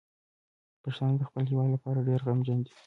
[0.83, 2.71] پښتانه د خپل هیواد لپاره ډیر غمجن دي.